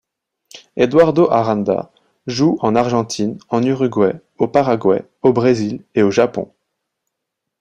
[0.77, 1.91] Eduardo Aranda
[2.25, 6.51] joue en Argentine, en Uruguay, au Paraguay, au Brésil et au Japon.